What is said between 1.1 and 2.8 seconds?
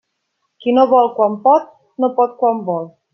quan pot, no pot quan